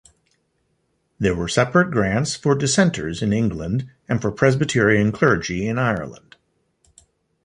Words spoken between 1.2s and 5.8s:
were separate grants for Dissenters in England, and for Presbyterian clergy in